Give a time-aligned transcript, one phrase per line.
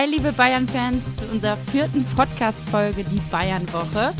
[0.00, 4.14] Hi, liebe Bayern-Fans, zu unserer vierten Podcast-Folge, die Bayern-Woche.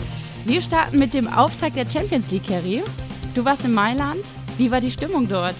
[0.45, 2.83] Wir starten mit dem Auftakt der Champions League, Harry.
[3.35, 4.37] Du warst in Mailand.
[4.59, 5.55] Wie war die Stimmung dort?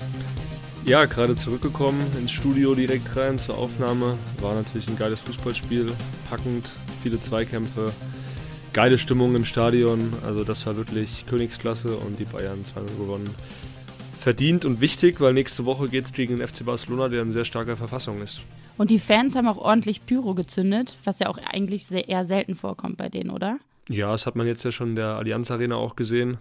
[0.85, 4.19] Ja, gerade zurückgekommen ins Studio direkt rein zur Aufnahme.
[4.43, 5.91] War natürlich ein geiles Fußballspiel,
[6.29, 7.91] packend, viele Zweikämpfe,
[8.75, 10.13] geile Stimmung im Stadion.
[10.23, 13.31] Also das war wirklich Königsklasse und die Bayern 2 gewonnen.
[14.19, 17.47] Verdient und wichtig, weil nächste Woche geht es gegen den FC Barcelona, der in sehr
[17.47, 18.43] starker Verfassung ist.
[18.81, 22.55] Und die Fans haben auch ordentlich Pyro gezündet, was ja auch eigentlich sehr, eher selten
[22.55, 23.59] vorkommt bei denen, oder?
[23.91, 26.39] Ja, das hat man jetzt ja schon in der Allianz Arena auch gesehen.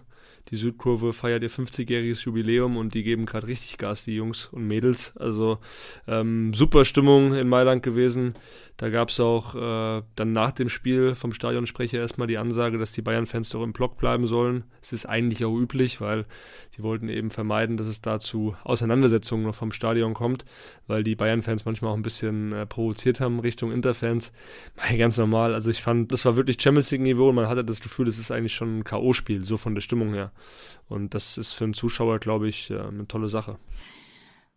[0.48, 4.66] Die Südkurve feiert ihr 50-jähriges Jubiläum und die geben gerade richtig Gas, die Jungs und
[4.66, 5.16] Mädels.
[5.18, 5.60] Also
[6.08, 8.34] ähm, super Stimmung in Mailand gewesen.
[8.80, 12.94] Da gab es auch äh, dann nach dem Spiel vom Stadionsprecher erstmal die Ansage, dass
[12.94, 14.64] die Bayern-Fans doch im Block bleiben sollen.
[14.82, 16.26] Es ist eigentlich auch üblich, weil
[16.78, 20.46] die wollten eben vermeiden, dass es da zu Auseinandersetzungen noch vom Stadion kommt,
[20.88, 24.32] weil die Bayern-Fans manchmal auch ein bisschen äh, provoziert haben Richtung Interfans.
[24.98, 25.54] Ganz normal.
[25.54, 28.32] Also ich fand, das war wirklich Champions League-Niveau und man hatte das Gefühl, es ist
[28.32, 30.32] eigentlich schon ein K.O.-Spiel, so von der Stimmung her.
[30.88, 33.58] Und das ist für einen Zuschauer, glaube ich, äh, eine tolle Sache.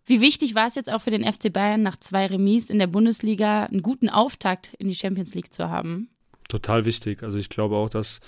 [0.04, 2.88] Wie wichtig war es jetzt auch für den FC Bayern, nach zwei Remis in der
[2.88, 6.08] Bundesliga einen guten Auftakt in die Champions League zu haben?
[6.48, 7.22] Total wichtig.
[7.22, 8.20] Also ich glaube auch, dass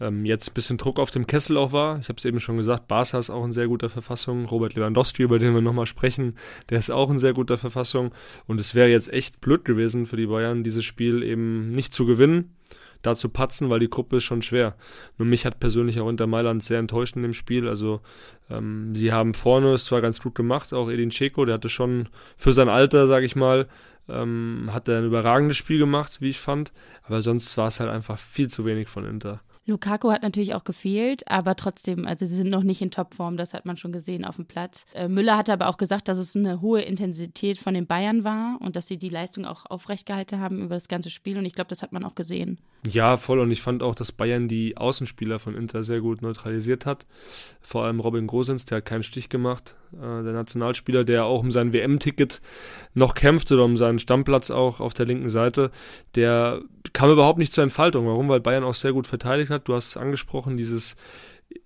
[0.00, 2.00] ähm, jetzt ein bisschen Druck auf dem Kessel auch war.
[2.00, 4.44] Ich habe es eben schon gesagt, Barca ist auch in sehr guter Verfassung.
[4.44, 6.34] Robert Lewandowski, über den wir nochmal sprechen,
[6.68, 8.12] der ist auch in sehr guter Verfassung.
[8.46, 12.06] Und es wäre jetzt echt blöd gewesen für die Bayern, dieses Spiel eben nicht zu
[12.06, 12.56] gewinnen
[13.02, 14.74] da zu patzen, weil die Gruppe ist schon schwer.
[15.18, 17.68] Nur mich hat persönlich auch Inter Mailand sehr enttäuscht in dem Spiel.
[17.68, 18.00] Also
[18.50, 22.08] ähm, sie haben vorne es zwar ganz gut gemacht, auch Edin Dzeko, der hatte schon
[22.36, 23.68] für sein Alter, sage ich mal,
[24.08, 26.72] ähm, hat er ein überragendes Spiel gemacht, wie ich fand.
[27.04, 29.40] Aber sonst war es halt einfach viel zu wenig von Inter.
[29.70, 33.54] Lukaku hat natürlich auch gefehlt, aber trotzdem, also sie sind noch nicht in Topform, das
[33.54, 34.84] hat man schon gesehen auf dem Platz.
[34.94, 38.58] Äh, Müller hatte aber auch gesagt, dass es eine hohe Intensität von den Bayern war
[38.60, 41.54] und dass sie die Leistung auch aufrecht gehalten haben über das ganze Spiel und ich
[41.54, 42.58] glaube, das hat man auch gesehen.
[42.86, 46.86] Ja, voll und ich fand auch, dass Bayern die Außenspieler von Inter sehr gut neutralisiert
[46.86, 47.06] hat.
[47.60, 49.74] Vor allem Robin Gosens, der hat keinen Stich gemacht.
[49.94, 52.40] Äh, der Nationalspieler, der auch um sein WM-Ticket
[52.94, 55.70] noch kämpft oder um seinen Stammplatz auch auf der linken Seite,
[56.14, 56.60] der
[56.92, 58.06] kam überhaupt nicht zur Entfaltung.
[58.06, 58.28] Warum?
[58.28, 59.68] Weil Bayern auch sehr gut verteidigt hat.
[59.68, 60.96] Du hast es angesprochen, dieses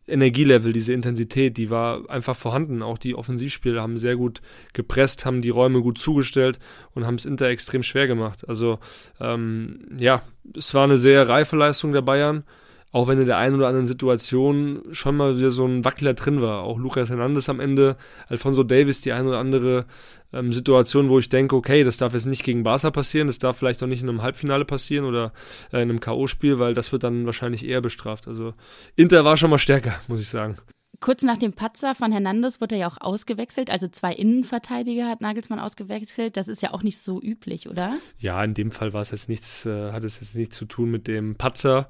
[0.06, 2.82] Energielevel, diese Intensität, die war einfach vorhanden.
[2.82, 4.42] Auch die Offensivspieler haben sehr gut
[4.72, 6.58] gepresst, haben die Räume gut zugestellt
[6.94, 8.48] und haben es Inter extrem schwer gemacht.
[8.48, 8.78] Also
[9.20, 10.22] ähm, ja,
[10.56, 12.44] es war eine sehr reife Leistung der Bayern
[12.94, 16.40] auch wenn in der einen oder anderen Situation schon mal wieder so ein Wackler drin
[16.40, 16.62] war.
[16.62, 17.96] Auch Lucas Hernandez am Ende,
[18.28, 19.86] Alfonso Davis, die eine oder andere
[20.32, 23.58] ähm, Situation, wo ich denke, okay, das darf jetzt nicht gegen Barca passieren, das darf
[23.58, 25.32] vielleicht auch nicht in einem Halbfinale passieren oder
[25.72, 28.28] äh, in einem K.O.-Spiel, weil das wird dann wahrscheinlich eher bestraft.
[28.28, 28.54] Also
[28.94, 30.58] Inter war schon mal stärker, muss ich sagen.
[31.00, 33.70] Kurz nach dem Patzer von Hernandez wurde er ja auch ausgewechselt.
[33.70, 36.36] Also zwei Innenverteidiger hat Nagelsmann ausgewechselt.
[36.36, 37.96] Das ist ja auch nicht so üblich, oder?
[38.18, 40.90] Ja, in dem Fall war es jetzt nichts, äh, hat es jetzt nichts zu tun
[40.90, 41.88] mit dem Patzer,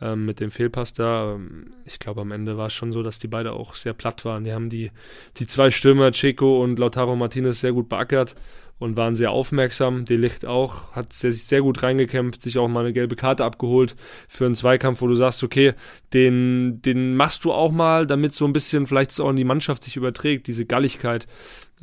[0.00, 1.34] ähm, mit dem Fehlpass da.
[1.34, 4.24] Ähm, ich glaube, am Ende war es schon so, dass die beide auch sehr platt
[4.24, 4.44] waren.
[4.44, 4.90] Die haben die,
[5.36, 8.34] die zwei Stürmer, Checo und Lautaro Martinez, sehr gut beackert
[8.78, 10.04] und waren sehr aufmerksam.
[10.04, 13.94] De Licht auch, hat sich sehr gut reingekämpft, sich auch mal eine gelbe Karte abgeholt
[14.28, 15.74] für einen Zweikampf, wo du sagst, okay,
[16.12, 19.84] den, den machst du auch mal, damit so ein bisschen vielleicht auch in die Mannschaft
[19.84, 21.26] sich überträgt, diese Galligkeit,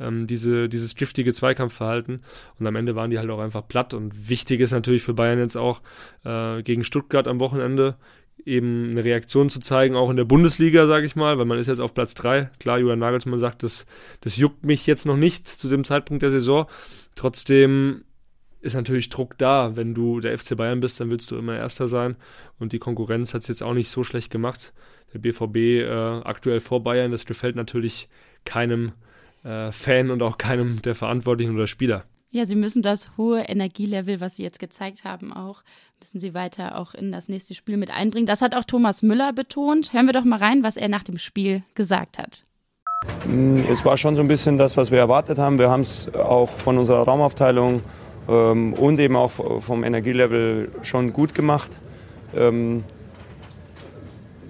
[0.00, 2.22] ähm, diese, dieses giftige Zweikampfverhalten.
[2.58, 3.94] Und am Ende waren die halt auch einfach platt.
[3.94, 5.80] Und wichtig ist natürlich für Bayern jetzt auch
[6.24, 7.96] äh, gegen Stuttgart am Wochenende
[8.44, 11.68] eben eine Reaktion zu zeigen, auch in der Bundesliga, sage ich mal, weil man ist
[11.68, 12.50] jetzt auf Platz 3.
[12.58, 13.86] Klar, Julian Nagelsmann sagt, das,
[14.20, 16.66] das juckt mich jetzt noch nicht zu dem Zeitpunkt der Saison.
[17.14, 18.04] Trotzdem
[18.60, 19.76] ist natürlich Druck da.
[19.76, 22.16] Wenn du der FC Bayern bist, dann willst du immer Erster sein.
[22.58, 24.72] Und die Konkurrenz hat es jetzt auch nicht so schlecht gemacht.
[25.12, 25.90] Der BVB äh,
[26.24, 28.08] aktuell vor Bayern, das gefällt natürlich
[28.44, 28.92] keinem
[29.44, 32.04] äh, Fan und auch keinem der Verantwortlichen oder Spieler.
[32.34, 35.62] Ja, Sie müssen das hohe Energielevel, was Sie jetzt gezeigt haben, auch,
[36.00, 38.24] müssen Sie weiter auch in das nächste Spiel mit einbringen.
[38.24, 39.92] Das hat auch Thomas Müller betont.
[39.92, 42.44] Hören wir doch mal rein, was er nach dem Spiel gesagt hat.
[43.26, 45.58] Mm, es war schon so ein bisschen das, was wir erwartet haben.
[45.58, 47.82] Wir haben es auch von unserer Raumaufteilung
[48.26, 51.80] ähm, und eben auch vom Energielevel schon gut gemacht.
[52.34, 52.82] Ähm,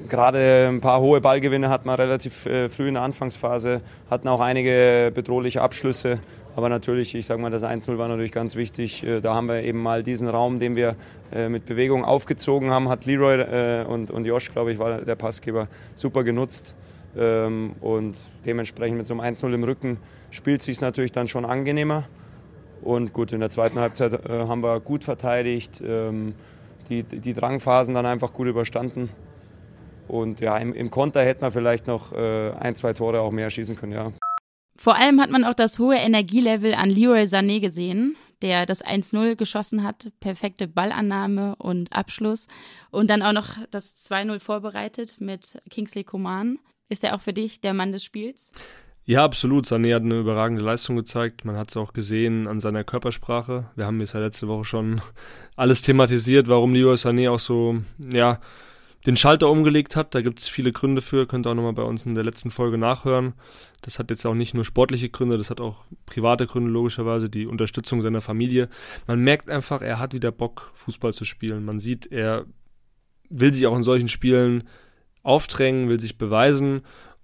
[0.08, 4.40] Gerade ein paar hohe Ballgewinne hatten wir relativ äh, früh in der Anfangsphase, hatten auch
[4.40, 6.20] einige bedrohliche Abschlüsse.
[6.54, 9.04] Aber natürlich, ich sage mal, das 1-0 war natürlich ganz wichtig.
[9.04, 10.96] Äh, da haben wir eben mal diesen Raum, den wir
[11.32, 15.16] äh, mit Bewegung aufgezogen haben, hat Leroy äh, und, und Josh, glaube ich, war der
[15.16, 16.74] Passgeber, super genutzt.
[17.16, 19.96] Ähm, und dementsprechend mit so einem 1-0 im Rücken
[20.30, 22.04] spielt es sich natürlich dann schon angenehmer.
[22.82, 26.34] Und gut, in der zweiten Halbzeit haben wir gut verteidigt, ähm,
[26.88, 29.08] die, die Drangphasen dann einfach gut überstanden.
[30.08, 33.76] Und ja, im, im Konter hätten wir vielleicht noch ein, zwei Tore auch mehr schießen
[33.76, 34.12] können, ja.
[34.82, 38.16] Vor allem hat man auch das hohe Energielevel an Leroy Sané gesehen.
[38.42, 40.08] der das 1-0 geschossen hat.
[40.18, 42.48] Perfekte Ballannahme und Abschluss.
[42.90, 46.58] Und dann auch noch das 2-0 vorbereitet mit Kingsley Coman.
[46.88, 48.50] Ist er auch für dich der Mann des Spiels?
[49.04, 49.66] Ja, absolut.
[49.66, 51.44] Sané hat eine überragende Leistung gezeigt.
[51.44, 53.70] Man hat es auch gesehen an seiner Körpersprache.
[53.76, 55.00] Wir haben es ja letzte Woche schon
[55.54, 57.76] alles thematisiert, warum Leroy Sané auch so,
[58.12, 58.40] ja,
[59.06, 60.14] den Schalter umgelegt hat.
[60.14, 61.26] Da gibt es viele Gründe für.
[61.26, 63.34] Könnt ihr auch nochmal bei uns in der letzten Folge nachhören.
[63.80, 67.46] Das hat jetzt auch nicht nur sportliche Gründe, das hat auch private Gründe, logischerweise, die
[67.46, 68.68] Unterstützung seiner Familie.
[69.06, 71.64] Man merkt einfach, er hat wieder Bock, Fußball zu spielen.
[71.64, 72.46] Man sieht, er
[73.28, 74.64] will sich auch in solchen Spielen
[75.22, 76.82] aufdrängen, will sich beweisen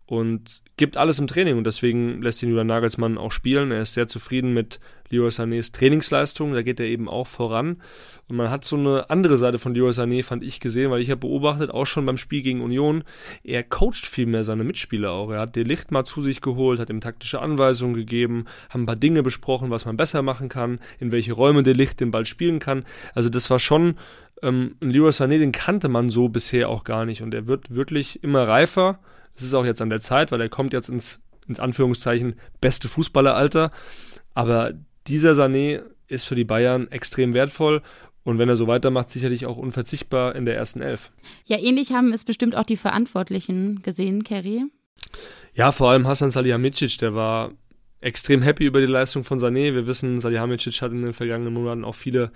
[0.09, 3.71] und gibt alles im Training und deswegen lässt ihn Julian Nagelsmann auch spielen.
[3.71, 7.83] Er ist sehr zufrieden mit Leroy Sanés Trainingsleistung, da geht er eben auch voran.
[8.27, 11.11] Und man hat so eine andere Seite von Leroy Sané, fand ich, gesehen, weil ich
[11.11, 13.05] habe beobachtet, auch schon beim Spiel gegen Union,
[13.45, 15.31] er coacht viel mehr seine Mitspieler auch.
[15.31, 18.87] Er hat den Licht mal zu sich geholt, hat ihm taktische Anweisungen gegeben, haben ein
[18.87, 22.25] paar Dinge besprochen, was man besser machen kann, in welche Räume der Licht den Ball
[22.25, 22.85] spielen kann.
[23.15, 23.97] Also das war schon
[24.43, 28.23] ähm, Leroy Sané, den kannte man so bisher auch gar nicht und er wird wirklich
[28.23, 29.01] immer reifer
[29.39, 32.89] es ist auch jetzt an der Zeit, weil er kommt jetzt ins, ins Anführungszeichen beste
[32.89, 33.71] Fußballeralter.
[34.35, 34.73] Aber
[35.07, 37.83] dieser Sané ist für die Bayern extrem wertvoll
[38.25, 41.13] und wenn er so weitermacht, sicherlich auch unverzichtbar in der ersten Elf.
[41.47, 44.65] Ja, ähnlich haben es bestimmt auch die Verantwortlichen gesehen, Kerry.
[45.55, 47.53] Ja, vor allem Hassan Salihamidzic, der war
[48.01, 49.75] extrem happy über die Leistung von Sané.
[49.75, 52.31] Wir wissen, Salihamidzic hat in den vergangenen Monaten auch viele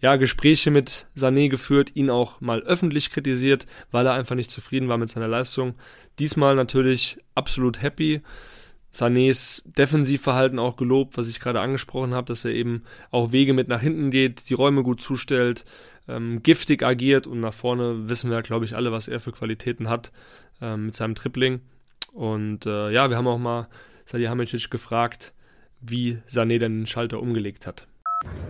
[0.00, 4.88] ja, Gespräche mit Sané geführt, ihn auch mal öffentlich kritisiert, weil er einfach nicht zufrieden
[4.88, 5.74] war mit seiner Leistung.
[6.18, 8.22] Diesmal natürlich absolut happy.
[8.92, 13.68] Sanés Defensivverhalten auch gelobt, was ich gerade angesprochen habe, dass er eben auch Wege mit
[13.68, 15.64] nach hinten geht, die Räume gut zustellt,
[16.08, 19.88] ähm, giftig agiert und nach vorne wissen wir, glaube ich, alle, was er für Qualitäten
[19.88, 20.12] hat
[20.60, 21.60] ähm, mit seinem Tripling.
[22.12, 23.68] Und äh, ja, wir haben auch mal
[24.12, 25.32] Salihamidzic gefragt,
[25.80, 27.86] wie Sané den Schalter umgelegt hat.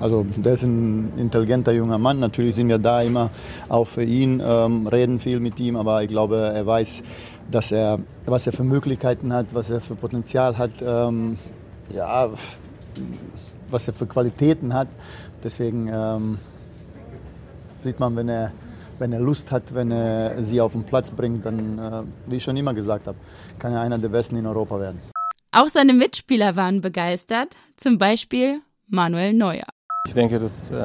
[0.00, 2.18] Also der ist ein intelligenter junger Mann.
[2.18, 3.30] Natürlich sind wir da immer
[3.68, 7.04] auch für ihn, ähm, reden viel mit ihm, aber ich glaube, er weiß,
[7.50, 11.38] dass er, was er für Möglichkeiten hat, was er für Potenzial hat, ähm,
[11.90, 12.28] ja,
[13.70, 14.88] was er für Qualitäten hat.
[15.44, 16.38] Deswegen ähm,
[17.84, 18.52] sieht man, wenn er,
[18.98, 22.42] wenn er Lust hat, wenn er sie auf den Platz bringt, dann, äh, wie ich
[22.42, 23.16] schon immer gesagt habe,
[23.60, 25.11] kann er einer der Besten in Europa werden.
[25.54, 29.66] Auch seine Mitspieler waren begeistert, zum Beispiel Manuel Neuer.
[30.08, 30.76] Ich denke, dass äh,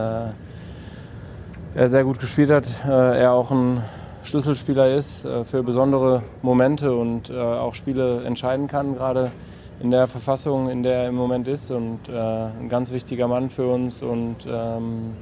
[1.74, 2.68] er sehr gut gespielt hat.
[2.86, 3.82] Äh, er auch ein
[4.24, 9.32] Schlüsselspieler ist äh, für besondere Momente und äh, auch Spiele entscheiden kann, gerade
[9.80, 11.72] in der Verfassung, in der er im Moment ist.
[11.72, 14.04] Und äh, ein ganz wichtiger Mann für uns.
[14.04, 15.14] Und ähm,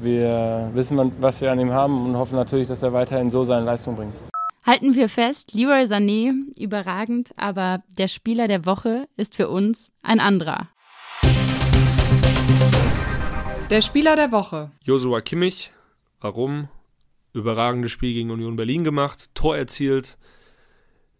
[0.00, 3.64] wir wissen, was wir an ihm haben und hoffen natürlich, dass er weiterhin so seine
[3.64, 4.14] Leistung bringt.
[4.64, 10.20] Halten wir fest, Leroy Sané, überragend, aber der Spieler der Woche ist für uns ein
[10.20, 10.68] anderer.
[13.70, 14.70] Der Spieler der Woche.
[14.84, 15.72] Josua Kimmich.
[16.20, 16.68] Warum?
[17.32, 20.16] Überragendes Spiel gegen Union Berlin gemacht, Tor erzielt,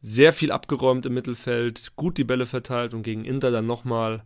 [0.00, 4.22] sehr viel abgeräumt im Mittelfeld, gut die Bälle verteilt und gegen Inter dann nochmal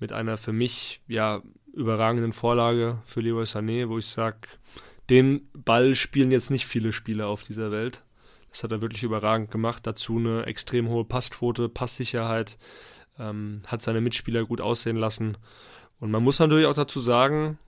[0.00, 1.42] mit einer für mich ja
[1.74, 4.48] überragenden Vorlage für Leroy Sané, wo ich sage,
[5.10, 8.04] den Ball spielen jetzt nicht viele Spieler auf dieser Welt.
[8.54, 9.84] Das hat er wirklich überragend gemacht.
[9.84, 12.56] Dazu eine extrem hohe Passquote, Passsicherheit,
[13.18, 15.36] ähm, hat seine Mitspieler gut aussehen lassen.
[15.98, 17.58] Und man muss natürlich auch dazu sagen,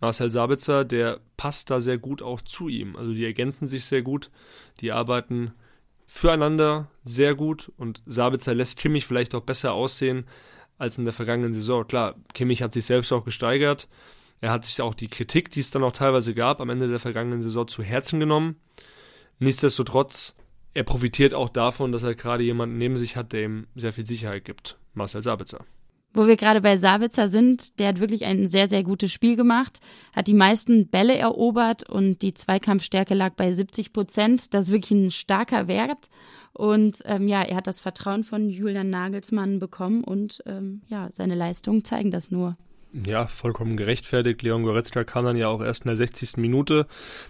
[0.00, 2.96] Marcel Sabitzer, der passt da sehr gut auch zu ihm.
[2.96, 4.32] Also die ergänzen sich sehr gut,
[4.80, 5.52] die arbeiten
[6.08, 10.26] füreinander sehr gut und Sabitzer lässt Kimmich vielleicht auch besser aussehen
[10.78, 11.86] als in der vergangenen Saison.
[11.86, 13.88] Klar, Kimmich hat sich selbst auch gesteigert.
[14.40, 16.98] Er hat sich auch die Kritik, die es dann auch teilweise gab, am Ende der
[16.98, 18.56] vergangenen Saison zu Herzen genommen.
[19.38, 20.34] Nichtsdestotrotz,
[20.74, 24.04] er profitiert auch davon, dass er gerade jemanden neben sich hat, der ihm sehr viel
[24.04, 24.76] Sicherheit gibt.
[24.92, 25.64] Marcel Sabitzer.
[26.16, 29.80] Wo wir gerade bei Sabitzer sind, der hat wirklich ein sehr, sehr gutes Spiel gemacht,
[30.12, 34.54] hat die meisten Bälle erobert und die Zweikampfstärke lag bei 70 Prozent.
[34.54, 36.08] Das ist wirklich ein starker Wert.
[36.52, 41.34] Und ähm, ja, er hat das Vertrauen von Julian Nagelsmann bekommen und ähm, ja, seine
[41.34, 42.56] Leistungen zeigen das nur.
[43.06, 44.42] Ja, vollkommen gerechtfertigt.
[44.42, 46.36] Leon Goretzka kam dann ja auch erst in der 60.
[46.36, 46.86] Minute.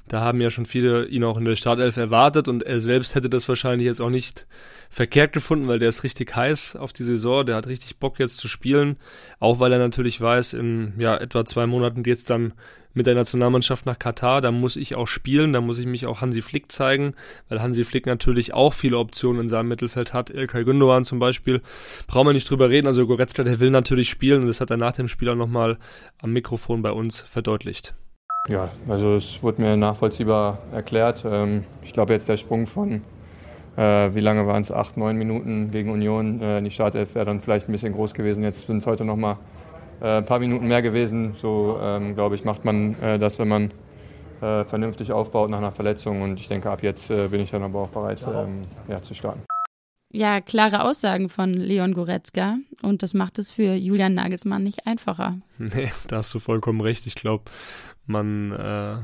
[0.09, 3.31] Da haben ja schon viele ihn auch in der Startelf erwartet und er selbst hätte
[3.31, 4.47] das wahrscheinlich jetzt auch nicht
[4.91, 7.47] verkehrt gefunden, weil der ist richtig heiß auf die Saison.
[7.47, 8.99] Der hat richtig Bock jetzt zu spielen.
[9.41, 12.53] Auch weil er natürlich weiß, in ja, etwa zwei Monaten geht's dann
[12.95, 16.21] mit der Nationalmannschaft nach Katar, da muss ich auch spielen, da muss ich mich auch
[16.21, 17.15] Hansi Flick zeigen,
[17.49, 20.31] weil Hansi Flick natürlich auch viele Optionen in seinem Mittelfeld hat.
[20.31, 21.61] Ilkay Gündogan zum Beispiel,
[22.07, 24.77] brauchen wir nicht drüber reden, also Goretzka, der will natürlich spielen und das hat er
[24.77, 25.79] nach dem Spiel auch nochmal
[26.23, 27.95] am Mikrofon bei uns verdeutlicht.
[28.49, 31.25] Ja, also es wurde mir nachvollziehbar erklärt.
[31.27, 33.01] Ähm, ich glaube jetzt der Sprung von,
[33.77, 37.25] äh, wie lange waren es, acht, neun Minuten gegen Union, äh, in die Startelf wäre
[37.25, 38.43] dann vielleicht ein bisschen groß gewesen.
[38.43, 39.39] Jetzt sind es heute nochmal
[40.01, 41.35] ein paar Minuten mehr gewesen.
[41.35, 43.71] So, ähm, glaube ich, macht man äh, das, wenn man
[44.41, 46.23] äh, vernünftig aufbaut nach einer Verletzung.
[46.23, 49.15] Und ich denke, ab jetzt äh, bin ich dann aber auch bereit, ähm, ja, zu
[49.15, 49.43] starten.
[50.13, 55.39] Ja, klare Aussagen von Leon Goretzka und das macht es für Julian Nagelsmann nicht einfacher.
[55.59, 57.07] Nee, da hast du vollkommen recht.
[57.07, 57.51] Ich glaube,
[58.07, 58.99] man äh,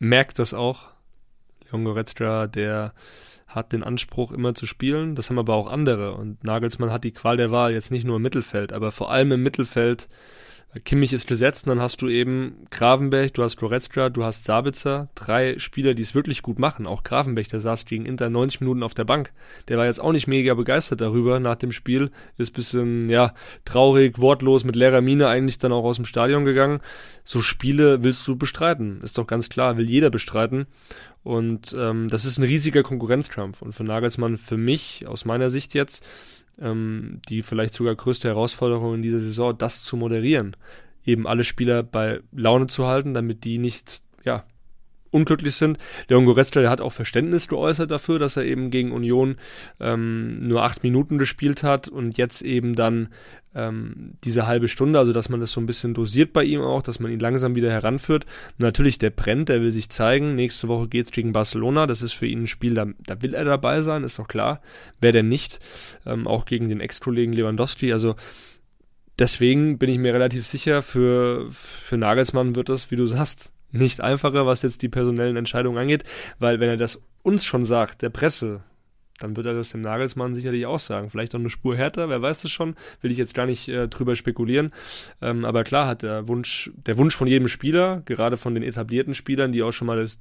[0.00, 0.88] merkt das auch.
[1.64, 2.92] Leon Goretzka, der
[3.46, 5.14] hat den Anspruch, immer zu spielen.
[5.14, 6.14] Das haben aber auch andere.
[6.14, 9.32] Und Nagelsmann hat die Qual der Wahl jetzt nicht nur im Mittelfeld, aber vor allem
[9.32, 10.08] im Mittelfeld
[10.82, 15.08] Kimmich ist gesetzt und dann hast du eben Gravenberg, du hast Goretzka, du hast Sabitzer,
[15.14, 16.88] drei Spieler, die es wirklich gut machen.
[16.88, 19.30] Auch Gravenberg, der saß gegen Inter 90 Minuten auf der Bank.
[19.68, 22.10] Der war jetzt auch nicht mega begeistert darüber nach dem Spiel.
[22.38, 23.34] Ist bisschen, ja,
[23.64, 26.80] traurig, wortlos, mit leerer Miene eigentlich dann auch aus dem Stadion gegangen.
[27.22, 29.00] So Spiele willst du bestreiten.
[29.02, 30.66] Ist doch ganz klar, will jeder bestreiten.
[31.24, 33.62] Und ähm, das ist ein riesiger Konkurrenzkampf.
[33.62, 36.04] Und für Nagelsmann, für mich, aus meiner Sicht jetzt,
[36.60, 40.54] ähm, die vielleicht sogar größte Herausforderung in dieser Saison, das zu moderieren.
[41.04, 44.44] Eben alle Spieler bei Laune zu halten, damit die nicht, ja,
[45.14, 45.78] unglücklich sind.
[46.08, 49.36] Leon Goretzka, der hat auch Verständnis geäußert dafür, dass er eben gegen Union
[49.80, 53.08] ähm, nur acht Minuten gespielt hat und jetzt eben dann
[53.54, 56.82] ähm, diese halbe Stunde, also dass man das so ein bisschen dosiert bei ihm auch,
[56.82, 58.26] dass man ihn langsam wieder heranführt.
[58.58, 60.34] Natürlich, der brennt, der will sich zeigen.
[60.34, 61.86] Nächste Woche geht's gegen Barcelona.
[61.86, 64.60] Das ist für ihn ein Spiel, da, da will er dabei sein, ist doch klar.
[65.00, 65.60] Wer denn nicht?
[66.04, 67.92] Ähm, auch gegen den Ex-Kollegen Lewandowski.
[67.92, 68.16] Also
[69.18, 74.00] deswegen bin ich mir relativ sicher, für, für Nagelsmann wird das, wie du sagst, nicht
[74.00, 76.04] einfacher, was jetzt die personellen Entscheidungen angeht,
[76.38, 78.62] weil wenn er das uns schon sagt, der Presse,
[79.18, 81.10] dann wird er das dem Nagelsmann sicherlich auch sagen.
[81.10, 83.88] Vielleicht auch eine Spur härter, wer weiß das schon, will ich jetzt gar nicht äh,
[83.88, 84.72] drüber spekulieren.
[85.20, 89.14] Ähm, aber klar hat der Wunsch, der Wunsch von jedem Spieler, gerade von den etablierten
[89.14, 90.18] Spielern, die auch schon mal das,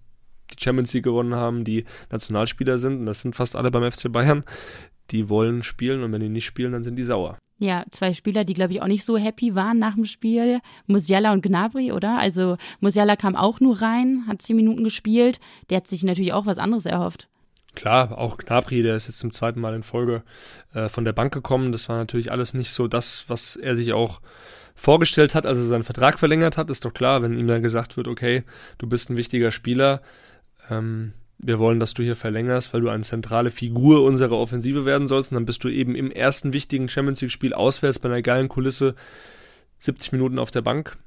[0.51, 4.11] die Champions League gewonnen haben, die Nationalspieler sind, und das sind fast alle beim FC
[4.11, 4.43] Bayern,
[5.11, 7.37] die wollen spielen und wenn die nicht spielen, dann sind die sauer.
[7.63, 10.59] Ja, zwei Spieler, die, glaube ich, auch nicht so happy waren nach dem Spiel.
[10.85, 12.19] Musiala und Gnabry, oder?
[12.19, 15.39] Also Musiala kam auch nur rein, hat zehn Minuten gespielt.
[15.69, 17.29] Der hat sich natürlich auch was anderes erhofft.
[17.73, 20.23] Klar, auch Gnabry, der ist jetzt zum zweiten Mal in Folge
[20.73, 21.71] äh, von der Bank gekommen.
[21.71, 24.19] Das war natürlich alles nicht so das, was er sich auch
[24.75, 26.69] vorgestellt hat, als er seinen Vertrag verlängert hat.
[26.69, 28.43] Ist doch klar, wenn ihm dann gesagt wird, okay,
[28.77, 30.01] du bist ein wichtiger Spieler,
[30.69, 31.13] ähm,
[31.45, 35.31] wir wollen, dass du hier verlängerst, weil du eine zentrale Figur unserer Offensive werden sollst.
[35.31, 38.95] Und dann bist du eben im ersten wichtigen Champions League-Spiel auswärts bei einer geilen Kulisse
[39.79, 40.97] 70 Minuten auf der Bank.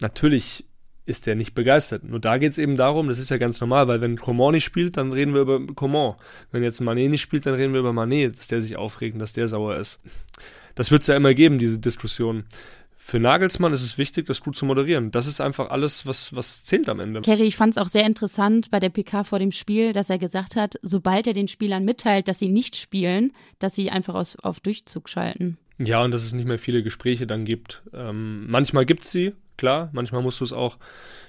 [0.00, 0.64] Natürlich
[1.06, 2.04] ist der nicht begeistert.
[2.04, 4.64] Nur da geht es eben darum, das ist ja ganz normal, weil wenn Coman nicht
[4.64, 6.14] spielt, dann reden wir über Coman.
[6.50, 9.34] Wenn jetzt Manet nicht spielt, dann reden wir über Manet, dass der sich aufregt dass
[9.34, 10.00] der sauer ist.
[10.74, 12.44] Das wird es ja immer geben, diese Diskussion
[13.06, 15.10] für Nagelsmann ist es wichtig, das gut zu moderieren.
[15.10, 17.20] Das ist einfach alles, was, was zählt am Ende.
[17.20, 20.18] Kerry, ich fand es auch sehr interessant bei der PK vor dem Spiel, dass er
[20.18, 24.36] gesagt hat, sobald er den Spielern mitteilt, dass sie nicht spielen, dass sie einfach aus,
[24.36, 25.58] auf Durchzug schalten.
[25.76, 27.82] Ja, und dass es nicht mehr viele Gespräche dann gibt.
[27.92, 30.78] Ähm, manchmal gibt es sie, klar, manchmal musst du es auch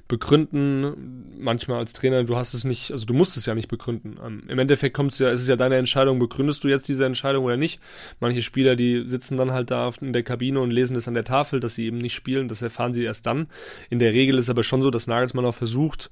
[0.08, 1.36] begründen.
[1.38, 4.18] Manchmal als Trainer, du hast es nicht, also du musst es ja nicht begründen.
[4.24, 7.06] Ähm, Im Endeffekt kommt es ja, es ist ja deine Entscheidung, begründest du jetzt diese
[7.06, 7.80] Entscheidung oder nicht.
[8.20, 11.24] Manche Spieler, die sitzen dann halt da in der Kabine und lesen es an der
[11.24, 12.48] Tafel, dass sie eben nicht spielen.
[12.48, 13.48] Das erfahren sie erst dann.
[13.90, 16.12] In der Regel ist aber schon so, dass Nagelsmann auch versucht,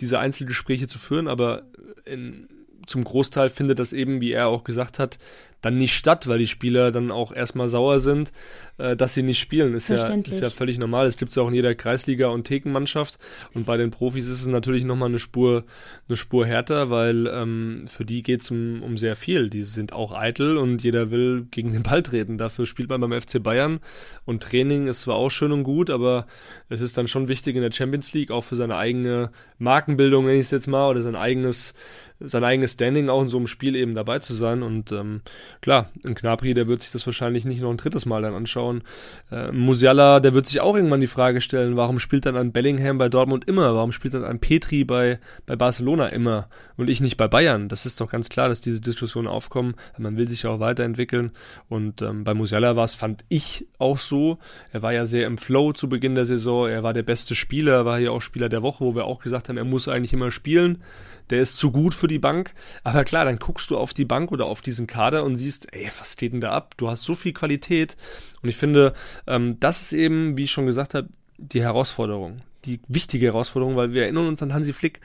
[0.00, 1.62] diese Einzelgespräche zu führen, aber
[2.04, 2.48] in,
[2.86, 5.18] zum Großteil findet das eben, wie er auch gesagt hat,
[5.64, 8.32] dann nicht statt, weil die Spieler dann auch erstmal sauer sind,
[8.76, 9.74] äh, dass sie nicht spielen.
[9.74, 11.06] Ist ja, ist ja völlig normal.
[11.06, 13.18] Es gibt es ja auch in jeder Kreisliga- und Thekenmannschaft.
[13.54, 15.64] Und bei den Profis ist es natürlich nochmal eine Spur,
[16.08, 19.48] eine Spur härter, weil ähm, für die geht es um, um sehr viel.
[19.48, 22.36] Die sind auch eitel und jeder will gegen den Ball treten.
[22.36, 23.80] Dafür spielt man beim FC Bayern.
[24.26, 26.26] Und Training ist zwar auch schön und gut, aber
[26.68, 30.38] es ist dann schon wichtig in der Champions League, auch für seine eigene Markenbildung, nenne
[30.38, 31.74] ich es jetzt mal, oder sein eigenes
[32.20, 34.62] sein eigenes Standing auch in so einem Spiel eben dabei zu sein.
[34.62, 35.22] Und ähm,
[35.60, 38.82] klar, ein Knapri, der wird sich das wahrscheinlich nicht noch ein drittes Mal dann anschauen.
[39.30, 42.98] Äh, Musiala, der wird sich auch irgendwann die Frage stellen, warum spielt dann ein Bellingham
[42.98, 43.74] bei Dortmund immer?
[43.74, 47.68] Warum spielt dann ein Petri bei, bei Barcelona immer und ich nicht bei Bayern?
[47.68, 49.74] Das ist doch ganz klar, dass diese Diskussionen aufkommen.
[49.98, 51.32] Man will sich ja auch weiterentwickeln.
[51.68, 54.38] Und ähm, bei Musiala war es, fand ich auch so.
[54.72, 56.68] Er war ja sehr im Flow zu Beginn der Saison.
[56.68, 59.48] Er war der beste Spieler, war hier auch Spieler der Woche, wo wir auch gesagt
[59.48, 60.82] haben, er muss eigentlich immer spielen
[61.30, 62.52] der ist zu gut für die Bank.
[62.82, 65.90] Aber klar, dann guckst du auf die Bank oder auf diesen Kader und siehst, ey,
[65.98, 66.74] was geht denn da ab?
[66.76, 67.96] Du hast so viel Qualität.
[68.42, 68.94] Und ich finde,
[69.26, 72.42] ähm, das ist eben, wie ich schon gesagt habe, die Herausforderung.
[72.64, 75.00] Die wichtige Herausforderung, weil wir erinnern uns an Hansi Flick.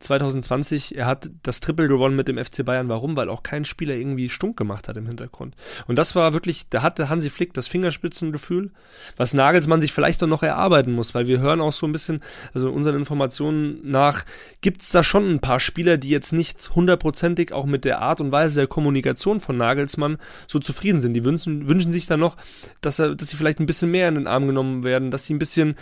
[0.00, 2.88] 2020, er hat das Triple gewonnen mit dem FC Bayern.
[2.88, 3.16] Warum?
[3.16, 5.54] Weil auch kein Spieler irgendwie stunk gemacht hat im Hintergrund.
[5.86, 8.70] Und das war wirklich, da hatte Hansi Flick das Fingerspitzengefühl,
[9.16, 12.22] was Nagelsmann sich vielleicht dann noch erarbeiten muss, weil wir hören auch so ein bisschen,
[12.54, 14.24] also unseren Informationen nach,
[14.60, 18.20] gibt es da schon ein paar Spieler, die jetzt nicht hundertprozentig auch mit der Art
[18.20, 21.14] und Weise der Kommunikation von Nagelsmann so zufrieden sind.
[21.14, 22.36] Die wünschen, wünschen sich dann noch,
[22.80, 25.34] dass, er, dass sie vielleicht ein bisschen mehr in den Arm genommen werden, dass sie
[25.34, 25.76] ein bisschen,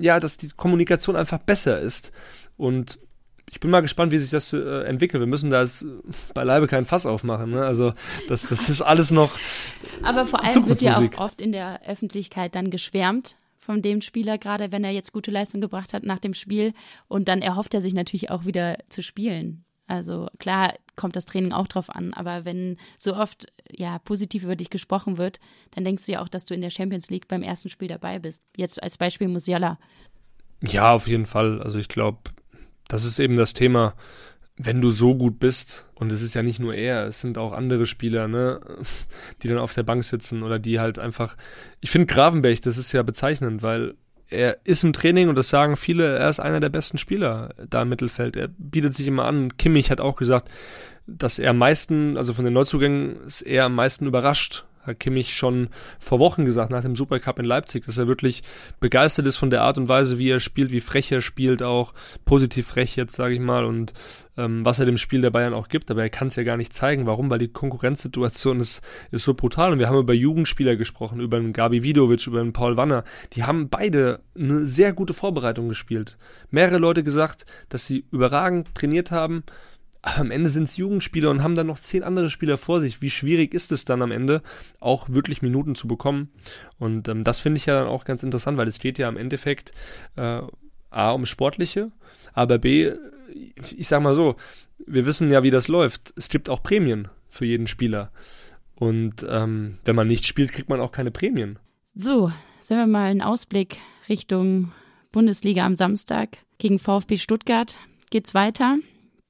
[0.00, 2.12] ja, dass die Kommunikation einfach besser ist.
[2.56, 2.98] Und
[3.50, 5.20] ich bin mal gespannt, wie sich das äh, entwickelt.
[5.20, 5.86] Wir müssen da jetzt
[6.34, 7.50] beileibe kein Fass aufmachen.
[7.50, 7.64] Ne?
[7.64, 7.92] Also
[8.28, 9.38] das, das ist alles noch.
[10.02, 14.38] Aber vor allem wird ja auch oft in der Öffentlichkeit dann geschwärmt von dem Spieler,
[14.38, 16.72] gerade wenn er jetzt gute Leistung gebracht hat nach dem Spiel.
[17.08, 19.64] Und dann erhofft er sich natürlich auch wieder zu spielen.
[19.88, 24.56] Also klar kommt das Training auch drauf an, aber wenn so oft ja positiv über
[24.56, 25.38] dich gesprochen wird,
[25.72, 28.18] dann denkst du ja auch, dass du in der Champions League beim ersten Spiel dabei
[28.18, 28.42] bist.
[28.56, 29.78] Jetzt als Beispiel Musiala.
[30.62, 31.62] Ja, auf jeden Fall.
[31.62, 32.18] Also ich glaube,
[32.88, 33.94] das ist eben das Thema,
[34.56, 37.52] wenn du so gut bist, und es ist ja nicht nur er, es sind auch
[37.52, 38.60] andere Spieler, ne,
[39.42, 41.36] die dann auf der Bank sitzen oder die halt einfach.
[41.80, 43.94] Ich finde Gravenberg, das ist ja bezeichnend, weil
[44.28, 47.82] er ist im Training und das sagen viele, er ist einer der besten Spieler da
[47.82, 48.36] im Mittelfeld.
[48.36, 49.56] Er bietet sich immer an.
[49.56, 50.50] Kimmich hat auch gesagt,
[51.06, 54.64] dass er am meisten, also von den Neuzugängen, ist er am meisten überrascht
[54.94, 58.42] Kimmich schon vor Wochen gesagt, nach dem Supercup in Leipzig, dass er wirklich
[58.80, 61.94] begeistert ist von der Art und Weise, wie er spielt, wie frech er spielt, auch
[62.24, 63.92] positiv frech jetzt, sage ich mal, und
[64.36, 65.90] ähm, was er dem Spiel der Bayern auch gibt.
[65.90, 67.06] Aber er kann es ja gar nicht zeigen.
[67.06, 67.30] Warum?
[67.30, 69.72] Weil die Konkurrenzsituation ist, ist so brutal.
[69.72, 73.04] Und wir haben über Jugendspieler gesprochen, über einen Gabi Vidovic, über einen Paul Wanner.
[73.32, 76.16] Die haben beide eine sehr gute Vorbereitung gespielt.
[76.50, 79.44] Mehrere Leute gesagt, dass sie überragend trainiert haben
[80.02, 83.02] aber am Ende sind es Jugendspieler und haben dann noch zehn andere Spieler vor sich.
[83.02, 84.42] Wie schwierig ist es dann am Ende,
[84.80, 86.30] auch wirklich Minuten zu bekommen?
[86.78, 89.16] Und ähm, das finde ich ja dann auch ganz interessant, weil es geht ja im
[89.16, 89.72] Endeffekt
[90.16, 90.42] äh,
[90.90, 91.90] A um Sportliche,
[92.32, 92.92] aber B,
[93.76, 94.36] ich sag mal so,
[94.86, 96.12] wir wissen ja, wie das läuft.
[96.16, 98.10] Es gibt auch Prämien für jeden Spieler.
[98.74, 101.58] Und ähm, wenn man nicht spielt, kriegt man auch keine Prämien.
[101.94, 104.72] So, sehen wir mal einen Ausblick Richtung
[105.12, 107.78] Bundesliga am Samstag gegen VfB Stuttgart.
[108.10, 108.76] Geht's weiter?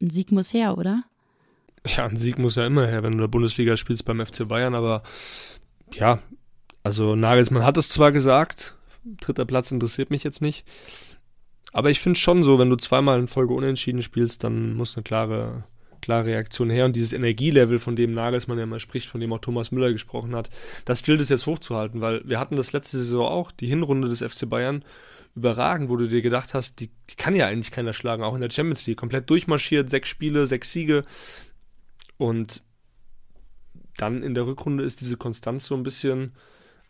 [0.00, 1.04] Ein Sieg muss her, oder?
[1.86, 4.46] Ja, ein Sieg muss ja immer her, wenn du in der Bundesliga spielst beim FC
[4.48, 5.02] Bayern, aber
[5.92, 6.18] ja,
[6.82, 10.64] also Nagelsmann hat es zwar gesagt, dritter Platz interessiert mich jetzt nicht,
[11.72, 15.04] aber ich finde schon so, wenn du zweimal in Folge unentschieden spielst, dann muss eine
[15.04, 15.64] klare,
[16.00, 19.40] klare Reaktion her und dieses Energielevel, von dem Nagelsmann ja immer spricht, von dem auch
[19.40, 20.50] Thomas Müller gesprochen hat,
[20.84, 24.22] das gilt es jetzt hochzuhalten, weil wir hatten das letzte Saison auch, die Hinrunde des
[24.22, 24.84] FC Bayern
[25.36, 28.40] überragend, wo du dir gedacht hast, die, die kann ja eigentlich keiner schlagen, auch in
[28.40, 28.98] der Champions League.
[28.98, 31.04] Komplett durchmarschiert, sechs Spiele, sechs Siege.
[32.16, 32.62] Und
[33.98, 36.32] dann in der Rückrunde ist diese Konstanz so ein bisschen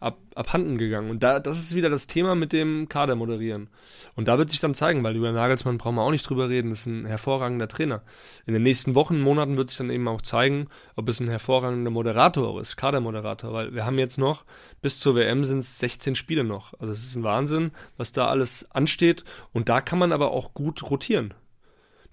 [0.00, 1.10] ab, abhanden gegangen.
[1.10, 3.68] Und da, das ist wieder das Thema mit dem Kader moderieren.
[4.14, 6.70] Und da wird sich dann zeigen, weil über Nagelsmann brauchen wir auch nicht drüber reden,
[6.70, 8.02] das ist ein hervorragender Trainer.
[8.46, 11.90] In den nächsten Wochen, Monaten wird sich dann eben auch zeigen, ob es ein hervorragender
[11.90, 14.44] Moderator ist, Kadermoderator, weil wir haben jetzt noch,
[14.82, 16.74] bis zur WM sind es 16 Spiele noch.
[16.78, 19.24] Also es ist ein Wahnsinn, was da alles ansteht.
[19.52, 21.34] Und da kann man aber auch gut rotieren.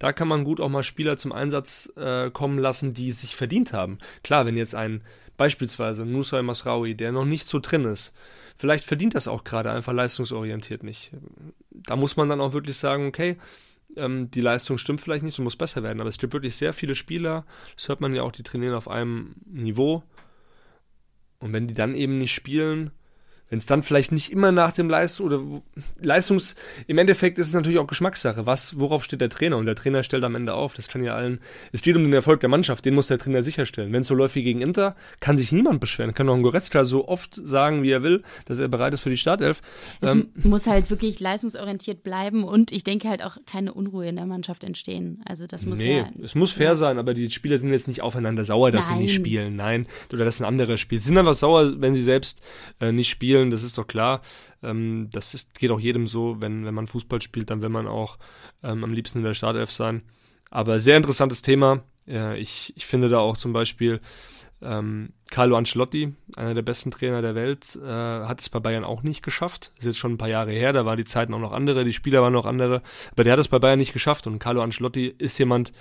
[0.03, 3.37] Da kann man gut auch mal Spieler zum Einsatz äh, kommen lassen, die es sich
[3.37, 3.99] verdient haben.
[4.21, 5.01] Klar, wenn jetzt ein
[5.37, 8.13] Beispielsweise Nusay Masraoui, der noch nicht so drin ist.
[8.57, 11.11] Vielleicht verdient das auch gerade einfach leistungsorientiert nicht.
[11.71, 13.37] Da muss man dann auch wirklich sagen, okay,
[13.95, 16.01] ähm, die Leistung stimmt vielleicht nicht und muss besser werden.
[16.01, 17.45] Aber es gibt wirklich sehr viele Spieler,
[17.77, 20.03] das hört man ja auch, die trainieren auf einem Niveau.
[21.39, 22.91] Und wenn die dann eben nicht spielen,
[23.53, 25.61] wenn es dann vielleicht nicht immer nach dem Leistung oder
[26.01, 26.55] Leistungs,
[26.87, 28.47] im Endeffekt ist es natürlich auch Geschmackssache.
[28.47, 29.57] Was, worauf steht der Trainer?
[29.57, 30.73] Und der Trainer stellt am Ende auf.
[30.73, 31.39] Das kann ja allen,
[31.71, 33.93] es geht um den Erfolg der Mannschaft, den muss der Trainer sicherstellen.
[33.93, 36.15] Wenn es so läuft wie gegen Inter, kann sich niemand beschweren.
[36.15, 39.11] Kann auch ein Goretzka so oft sagen, wie er will, dass er bereit ist für
[39.11, 39.61] die Startelf.
[40.01, 44.15] Es ähm, muss halt wirklich leistungsorientiert bleiben und ich denke halt auch keine Unruhe in
[44.15, 45.21] der Mannschaft entstehen.
[45.25, 46.09] Also das muss nee, ja.
[46.23, 46.75] es muss fair ja.
[46.75, 48.97] sein, aber die Spieler sind jetzt nicht aufeinander sauer, dass Nein.
[48.97, 49.57] sie nicht spielen.
[49.57, 49.85] Nein.
[50.11, 51.03] Oder dass ein anderer spielt.
[51.03, 52.41] Sie sind einfach sauer, wenn sie selbst
[52.79, 54.21] äh, nicht spielen spielen, das ist doch klar.
[54.61, 57.87] Ähm, das ist, geht auch jedem so, wenn, wenn man Fußball spielt, dann will man
[57.87, 58.17] auch
[58.63, 60.03] ähm, am liebsten in der Startelf sein.
[60.49, 61.83] Aber sehr interessantes Thema.
[62.07, 63.99] Äh, ich, ich finde da auch zum Beispiel
[64.61, 69.03] ähm, Carlo Ancelotti, einer der besten Trainer der Welt, äh, hat es bei Bayern auch
[69.03, 69.73] nicht geschafft.
[69.77, 71.93] Ist jetzt schon ein paar Jahre her, da waren die Zeiten auch noch andere, die
[71.93, 74.25] Spieler waren noch andere, aber der hat es bei Bayern nicht geschafft.
[74.25, 75.73] Und Carlo Ancelotti ist jemand,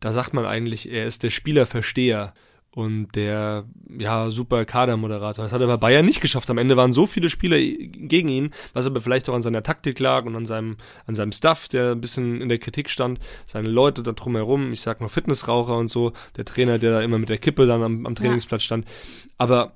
[0.00, 2.34] da sagt man eigentlich, er ist der Spielerversteher
[2.70, 3.64] und der
[3.98, 5.44] ja super Kadermoderator.
[5.44, 6.50] Das hat er bei Bayern nicht geschafft.
[6.50, 9.98] Am Ende waren so viele Spieler gegen ihn, was aber vielleicht auch an seiner Taktik
[9.98, 10.76] lag und an seinem
[11.06, 14.82] an seinem Staff, der ein bisschen in der Kritik stand, seine Leute da drumherum, ich
[14.82, 18.06] sag mal Fitnessraucher und so, der Trainer, der da immer mit der Kippe dann am,
[18.06, 18.86] am Trainingsplatz stand.
[19.38, 19.72] Aber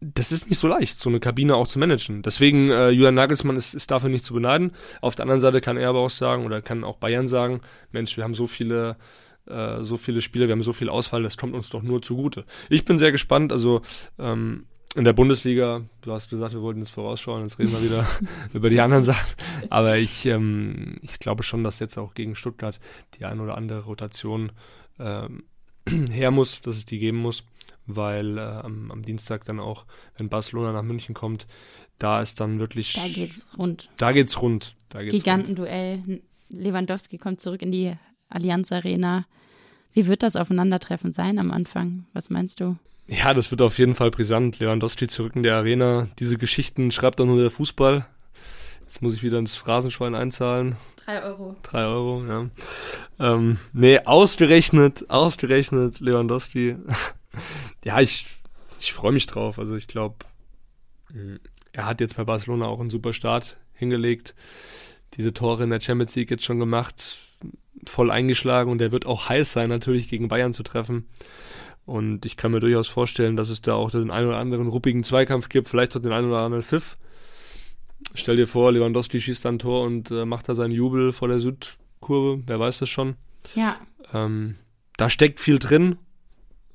[0.00, 2.22] das ist nicht so leicht, so eine Kabine auch zu managen.
[2.22, 4.72] Deswegen, äh, Julian Nagelsmann ist, ist dafür nicht zu beneiden.
[5.00, 8.16] Auf der anderen Seite kann er aber auch sagen, oder kann auch Bayern sagen, Mensch,
[8.16, 8.96] wir haben so viele
[9.46, 12.44] äh, so viele Spieler, wir haben so viel Auswahl, das kommt uns doch nur zugute.
[12.68, 13.82] Ich bin sehr gespannt, also
[14.18, 18.06] ähm, in der Bundesliga, du hast gesagt, wir wollten jetzt vorausschauen, jetzt reden wir wieder
[18.54, 19.36] über die anderen Sachen.
[19.68, 22.80] Aber ich, ähm, ich glaube schon, dass jetzt auch gegen Stuttgart
[23.18, 24.52] die ein oder andere Rotation
[24.98, 25.44] ähm,
[26.10, 27.44] her muss, dass es die geben muss,
[27.86, 29.84] weil äh, am, am, Dienstag dann auch,
[30.16, 31.46] wenn Barcelona nach München kommt,
[31.98, 32.94] da ist dann wirklich.
[32.94, 33.90] Da geht's rund.
[33.98, 34.76] Da geht's rund.
[34.88, 36.02] Da geht's Gigantenduell.
[36.06, 36.22] Rund.
[36.48, 37.96] Lewandowski kommt zurück in die
[38.28, 39.26] Allianz Arena.
[39.92, 42.06] Wie wird das Aufeinandertreffen sein am Anfang?
[42.12, 42.76] Was meinst du?
[43.08, 44.58] Ja, das wird auf jeden Fall brisant.
[44.58, 46.08] Lewandowski zurück in der Arena.
[46.18, 48.06] Diese Geschichten schreibt doch nur der Fußball.
[48.82, 50.76] Jetzt muss ich wieder ins Phrasenschwein einzahlen.
[51.04, 51.56] Drei Euro.
[51.62, 52.50] Drei Euro, ja.
[53.18, 56.76] Ähm, nee, ausgerechnet, ausgerechnet Lewandowski.
[57.84, 58.26] ja, ich,
[58.80, 59.58] ich freue mich drauf.
[59.58, 60.16] Also ich glaube,
[61.72, 64.34] er hat jetzt bei Barcelona auch einen super Start hingelegt.
[65.14, 67.18] Diese Tore in der Champions League jetzt schon gemacht,
[67.90, 71.06] voll eingeschlagen und er wird auch heiß sein, natürlich gegen Bayern zu treffen.
[71.84, 75.04] Und ich kann mir durchaus vorstellen, dass es da auch den einen oder anderen ruppigen
[75.04, 76.96] Zweikampf gibt, vielleicht auch den einen oder anderen Pfiff.
[78.14, 81.28] Stell dir vor, Lewandowski schießt dann ein Tor und äh, macht da seinen Jubel vor
[81.28, 83.14] der Südkurve, wer weiß das schon.
[83.54, 83.76] Ja.
[84.12, 84.56] Ähm,
[84.96, 85.96] da steckt viel drin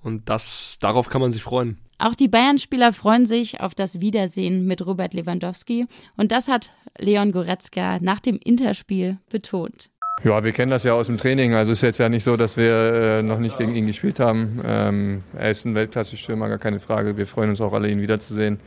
[0.02, 1.78] und das, darauf kann man sich freuen.
[1.97, 5.86] Auch die Bayern-Spieler freuen sich auf das Wiedersehen mit Robert Lewandowski
[6.17, 9.89] und das hat Leon Goretzka nach dem Interspiel betont.
[10.24, 11.56] Ja, wir kennen das ja aus dem Training.
[11.56, 14.19] Also es ist jetzt ja nicht so, dass wir äh, noch nicht gegen ihn gespielt
[14.19, 14.62] haben.
[14.63, 17.17] Ähm, er ist ein Weltklasse-Stürmer, gar keine Frage.
[17.17, 18.60] Wir freuen uns auch alle, ihn wiederzusehen.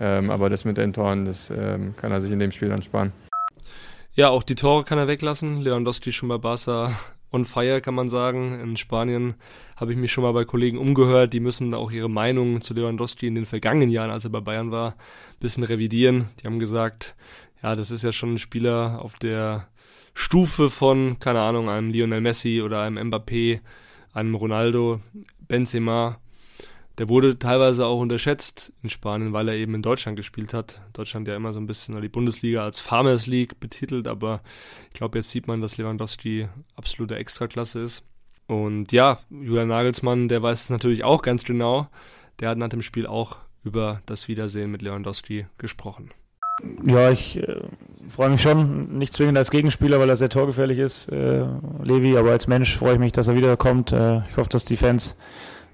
[0.00, 2.82] Ähm, aber das mit den Toren, das ähm, kann er sich in dem Spiel dann
[2.82, 3.12] sparen.
[4.14, 5.60] Ja, auch die Tore kann er weglassen.
[5.60, 6.92] Lewandowski schon bei Barca
[7.32, 8.60] on fire, kann man sagen.
[8.60, 9.34] In Spanien
[9.76, 11.32] habe ich mich schon mal bei Kollegen umgehört.
[11.32, 14.70] Die müssen auch ihre Meinung zu Lewandowski in den vergangenen Jahren, als er bei Bayern
[14.70, 16.28] war, ein bisschen revidieren.
[16.40, 17.16] Die haben gesagt,
[17.62, 19.66] ja, das ist ja schon ein Spieler auf der
[20.14, 23.60] Stufe von, keine Ahnung, einem Lionel Messi oder einem Mbappé,
[24.12, 25.00] einem Ronaldo,
[25.48, 26.18] Benzema.
[26.98, 30.82] Der wurde teilweise auch unterschätzt in Spanien, weil er eben in Deutschland gespielt hat.
[30.92, 34.42] Deutschland ja immer so ein bisschen die Bundesliga als Farmers League betitelt, aber
[34.88, 38.04] ich glaube, jetzt sieht man, dass Lewandowski absolute Extraklasse ist.
[38.46, 41.88] Und ja, Julian Nagelsmann, der weiß es natürlich auch ganz genau.
[42.40, 46.10] Der hat nach dem Spiel auch über das Wiedersehen mit Lewandowski gesprochen.
[46.84, 47.62] Ja, ich äh,
[48.08, 51.44] freue mich schon, nicht zwingend als Gegenspieler, weil er sehr torgefährlich ist, äh,
[51.82, 53.92] Levi, aber als Mensch freue ich mich, dass er wiederkommt.
[53.92, 55.18] Äh, ich hoffe, dass die Fans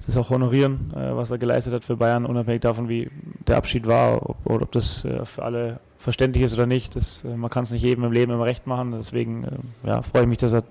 [0.08, 3.10] das auch honorieren, äh, was er geleistet hat für Bayern, unabhängig davon, wie
[3.46, 6.96] der Abschied war ob, oder ob das äh, für alle verständlich ist oder nicht.
[6.96, 9.46] Das, äh, man kann es nicht jedem im Leben immer recht machen, deswegen
[9.84, 10.64] ja, freue ich mich, dass er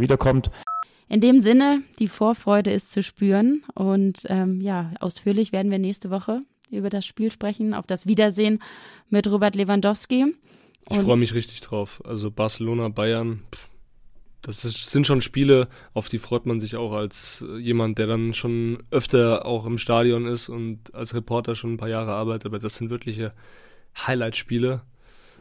[0.00, 0.50] wiederkommt.
[1.08, 6.10] In dem Sinne, die Vorfreude ist zu spüren und ähm, ja, ausführlich werden wir nächste
[6.10, 8.62] Woche über das Spiel sprechen, auf das Wiedersehen
[9.08, 10.34] mit Robert Lewandowski.
[10.88, 12.02] Ich freue mich richtig drauf.
[12.04, 13.42] Also Barcelona, Bayern,
[14.42, 18.06] das ist, sind schon Spiele, auf die freut man sich auch als äh, jemand, der
[18.06, 22.46] dann schon öfter auch im Stadion ist und als Reporter schon ein paar Jahre arbeitet.
[22.46, 23.32] Aber das sind wirkliche
[24.06, 24.82] Highlight-Spiele.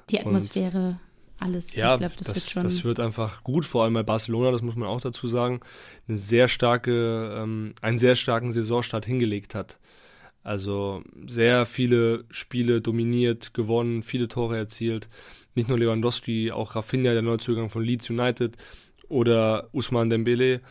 [0.10, 1.00] Die Atmosphäre, und,
[1.40, 1.74] alles.
[1.74, 4.52] Ja, ich glaub, das, das, wird schon das wird einfach gut, vor allem bei Barcelona,
[4.52, 5.62] das muss man auch dazu sagen,
[6.08, 9.80] eine sehr starke, ähm, einen sehr starken Saisonstart hingelegt hat.
[10.44, 15.10] Also sehr viele Spiele dominiert, gewonnen, viele Tore erzielt.
[15.56, 18.58] Nicht nur Lewandowski, auch Rafinha, der Neuzugang von Leeds United
[19.10, 20.62] oder Usman Dembele.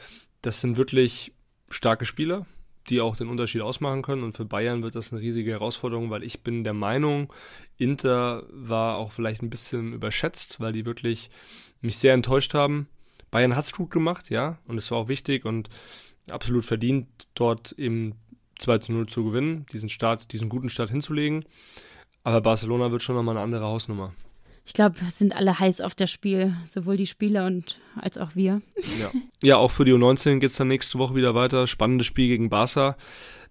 [0.43, 1.33] Das sind wirklich
[1.69, 2.47] starke Spieler,
[2.89, 4.23] die auch den Unterschied ausmachen können.
[4.23, 7.33] Und für Bayern wird das eine riesige Herausforderung, weil ich bin der Meinung,
[7.77, 11.31] Inter war auch vielleicht ein bisschen überschätzt, weil die wirklich
[11.81, 12.89] mich sehr enttäuscht haben.
[13.31, 15.69] Bayern hat es gut gemacht, ja, und es war auch wichtig und
[16.31, 18.15] absolut verdient, dort eben
[18.59, 21.45] 2 zu 0 zu gewinnen, diesen Start, diesen guten Start hinzulegen.
[22.25, 24.13] Aber Barcelona wird schon nochmal eine andere Hausnummer.
[24.69, 28.35] Ich glaube, wir sind alle heiß auf das Spiel, sowohl die Spieler und als auch
[28.35, 28.61] wir.
[29.01, 29.11] Ja,
[29.43, 31.67] ja auch für die U19 geht es dann nächste Woche wieder weiter.
[31.67, 32.99] Spannendes Spiel gegen Barca.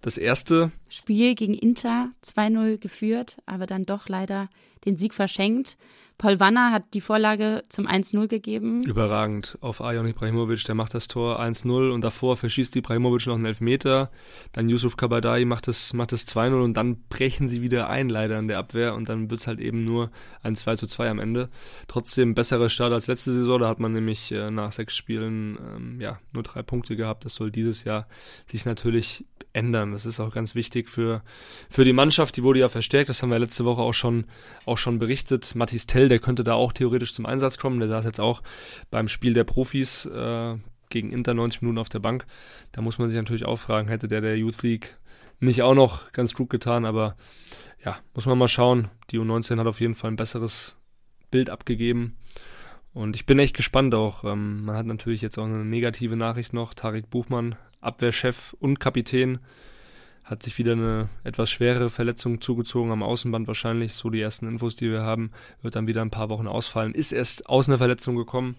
[0.00, 4.48] Das erste Spiel gegen Inter 2-0 geführt, aber dann doch leider
[4.84, 5.76] den Sieg verschenkt.
[6.18, 8.82] Paul Wanner hat die Vorlage zum 1-0 gegeben.
[8.82, 13.46] Überragend auf Ajon Ibrahimovic, der macht das Tor 1-0 und davor verschießt Ibrahimovic noch einen
[13.46, 14.10] Elfmeter.
[14.52, 18.36] Dann Yusuf Kabadai macht das, macht das 2-0 und dann brechen sie wieder ein, leider
[18.40, 20.10] in der Abwehr und dann wird es halt eben nur
[20.42, 21.50] ein 2-2 am Ende.
[21.86, 26.00] Trotzdem besserer Start als letzte Saison, da hat man nämlich äh, nach sechs Spielen ähm,
[26.00, 27.24] ja, nur drei Punkte gehabt.
[27.26, 28.08] Das soll dieses Jahr
[28.46, 29.92] sich natürlich ändern.
[29.92, 31.22] Das ist auch ganz wichtig für,
[31.68, 32.36] für die Mannschaft.
[32.36, 33.08] Die wurde ja verstärkt.
[33.08, 34.24] Das haben wir letzte Woche auch schon,
[34.66, 35.54] auch schon berichtet.
[35.54, 37.80] Mathis Tell, der könnte da auch theoretisch zum Einsatz kommen.
[37.80, 38.42] Der saß jetzt auch
[38.90, 40.56] beim Spiel der Profis äh,
[40.90, 42.26] gegen Inter 90 Minuten auf der Bank.
[42.72, 44.98] Da muss man sich natürlich auch fragen, hätte der der Youth League
[45.40, 47.16] nicht auch noch ganz gut getan, aber
[47.84, 48.88] ja, muss man mal schauen.
[49.10, 50.76] Die U19 hat auf jeden Fall ein besseres
[51.30, 52.16] Bild abgegeben.
[52.92, 54.24] Und ich bin echt gespannt auch.
[54.24, 56.74] Ähm, man hat natürlich jetzt auch eine negative Nachricht noch.
[56.74, 59.38] Tarik Buchmann, Abwehrchef und Kapitän,
[60.28, 63.94] hat sich wieder eine etwas schwere Verletzung zugezogen am Außenband wahrscheinlich.
[63.94, 65.30] So die ersten Infos, die wir haben.
[65.62, 66.94] Wird dann wieder ein paar Wochen ausfallen.
[66.94, 68.56] Ist erst aus einer Verletzung gekommen.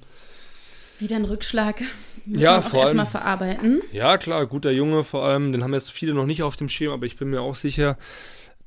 [0.97, 1.83] Wieder ein Rückschlag.
[2.25, 2.97] Muss ja, vor allem.
[2.97, 3.83] Erstmal verarbeiten.
[3.91, 5.51] Ja, klar, guter Junge vor allem.
[5.51, 7.99] Den haben jetzt viele noch nicht auf dem Schirm, aber ich bin mir auch sicher,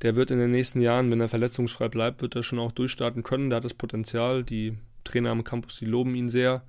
[0.02, 3.24] der wird in den nächsten Jahren, wenn er verletzungsfrei bleibt, wird er schon auch durchstarten
[3.24, 3.50] können.
[3.50, 4.44] Der hat das Potenzial.
[4.44, 6.62] Die Trainer am Campus, die loben ihn sehr.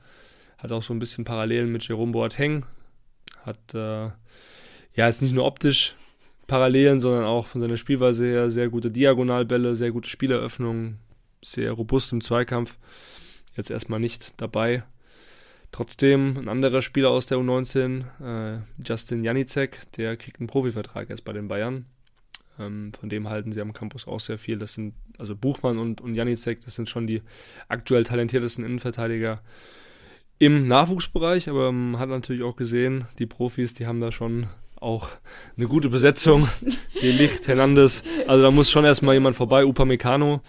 [0.58, 2.65] Hat auch so ein bisschen Parallelen mit Jerome Boateng.
[3.41, 4.08] Hat, äh,
[4.96, 5.96] ja, jetzt nicht nur optisch
[6.54, 11.00] Parallelen, sondern auch von seiner Spielweise her sehr gute Diagonalbälle, sehr gute Spieleröffnungen,
[11.44, 12.78] sehr robust im Zweikampf.
[13.58, 14.84] Jetzt erstmal nicht dabei.
[15.72, 21.26] Trotzdem ein anderer Spieler aus der U19, äh, Justin Janicek, der kriegt einen Profivertrag erst
[21.26, 21.88] bei den Bayern.
[22.60, 24.60] Ähm, von dem halten sie am Campus auch sehr viel.
[24.60, 27.24] Das sind also Buchmann und, und Janicek, das sind schon die
[27.68, 29.42] aktuell talentiertesten Innenverteidiger
[30.38, 34.50] im Nachwuchsbereich, aber man hat natürlich auch gesehen, die Profis, die haben da schon
[34.84, 35.10] auch
[35.58, 36.48] eine gute Besetzung.
[37.02, 39.65] Die Licht, Hernandez, also da muss schon erstmal jemand vorbei.
[39.65, 40.41] Upamecano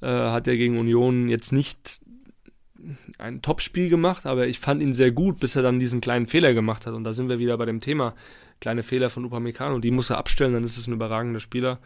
[0.00, 2.00] äh, hat ja gegen Union jetzt nicht
[3.18, 6.54] ein Top-Spiel gemacht, aber ich fand ihn sehr gut, bis er dann diesen kleinen Fehler
[6.54, 6.94] gemacht hat.
[6.94, 8.14] Und da sind wir wieder bei dem Thema
[8.60, 9.78] kleine Fehler von Upamecano.
[9.78, 11.78] Die muss er abstellen, dann ist es ein überragender Spieler.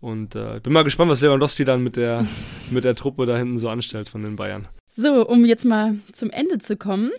[0.00, 2.26] Und äh, ich bin mal gespannt, was Lewandowski dann mit der,
[2.70, 4.66] mit der Truppe da hinten so anstellt von den Bayern.
[4.90, 7.10] So, um jetzt mal zum Ende zu kommen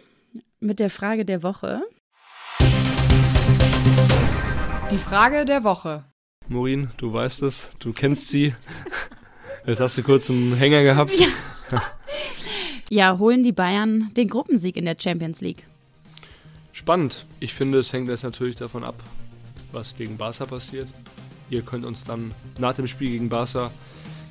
[0.60, 1.82] mit der Frage der Woche.
[4.91, 6.04] Die Frage der Woche.
[6.49, 8.54] Morin, du weißt es, du kennst sie.
[9.65, 11.13] Jetzt hast du kurz einen Hänger gehabt.
[11.17, 11.27] Ja.
[12.89, 15.63] ja, holen die Bayern den Gruppensieg in der Champions League?
[16.73, 17.25] Spannend.
[17.39, 18.95] Ich finde, es hängt jetzt natürlich davon ab,
[19.71, 20.89] was gegen Barca passiert.
[21.49, 23.71] Ihr könnt uns dann nach dem Spiel gegen Barca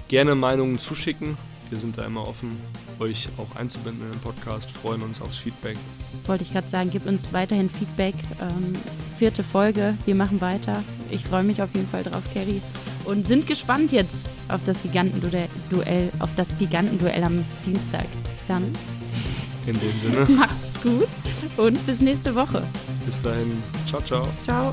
[0.09, 1.39] gerne Meinungen zuschicken.
[1.71, 2.57] Wir sind da immer offen,
[2.99, 4.71] euch auch einzubinden in den Podcast.
[4.73, 5.79] Freuen uns aufs Feedback.
[6.27, 8.15] Wollte ich gerade sagen, gebt uns weiterhin Feedback.
[8.41, 8.73] Ähm,
[9.17, 10.83] vierte Folge, wir machen weiter.
[11.11, 12.61] Ich freue mich auf jeden Fall drauf, Kerry.
[13.05, 15.49] Und sind gespannt jetzt auf das Gigantenduell,
[16.19, 18.07] auf das Gigantenduell am Dienstag.
[18.49, 18.65] Dann.
[19.67, 20.27] In dem Sinne.
[20.37, 21.09] Macht's gut
[21.57, 22.63] und bis nächste Woche.
[23.07, 23.63] Bis dahin.
[23.87, 24.29] Ciao, ciao.
[24.45, 24.73] Ciao.